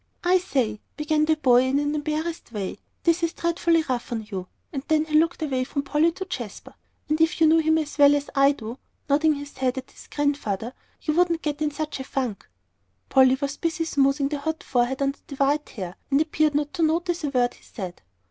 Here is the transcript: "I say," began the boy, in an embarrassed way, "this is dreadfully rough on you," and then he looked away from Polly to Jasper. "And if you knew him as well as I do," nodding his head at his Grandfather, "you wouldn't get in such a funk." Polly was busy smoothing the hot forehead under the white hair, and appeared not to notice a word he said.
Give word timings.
"I 0.23 0.39
say," 0.39 0.79
began 0.97 1.25
the 1.25 1.35
boy, 1.35 1.61
in 1.65 1.77
an 1.77 1.93
embarrassed 1.93 2.51
way, 2.51 2.79
"this 3.03 3.21
is 3.21 3.33
dreadfully 3.33 3.83
rough 3.87 4.11
on 4.11 4.27
you," 4.31 4.47
and 4.73 4.81
then 4.87 5.05
he 5.05 5.13
looked 5.13 5.43
away 5.43 5.63
from 5.63 5.83
Polly 5.83 6.11
to 6.13 6.25
Jasper. 6.25 6.73
"And 7.07 7.21
if 7.21 7.39
you 7.39 7.45
knew 7.45 7.59
him 7.59 7.77
as 7.77 7.99
well 7.99 8.15
as 8.15 8.27
I 8.33 8.53
do," 8.53 8.79
nodding 9.07 9.35
his 9.35 9.57
head 9.59 9.77
at 9.77 9.91
his 9.91 10.07
Grandfather, 10.07 10.73
"you 11.03 11.13
wouldn't 11.13 11.43
get 11.43 11.61
in 11.61 11.69
such 11.69 11.99
a 11.99 12.03
funk." 12.03 12.49
Polly 13.09 13.37
was 13.39 13.57
busy 13.57 13.85
smoothing 13.85 14.29
the 14.29 14.39
hot 14.39 14.63
forehead 14.63 15.03
under 15.03 15.19
the 15.27 15.35
white 15.35 15.69
hair, 15.69 15.93
and 16.09 16.19
appeared 16.19 16.55
not 16.55 16.73
to 16.73 16.81
notice 16.81 17.23
a 17.23 17.29
word 17.29 17.53
he 17.53 17.63
said. 17.63 18.01